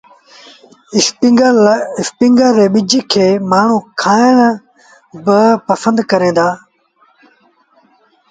[2.01, 4.49] اسپيٚنگر ري ٻج کي مآڻهوٚٚݩ کآڻ لآ
[5.25, 5.39] با
[5.73, 6.47] استمآل ڪريݩ دآ۔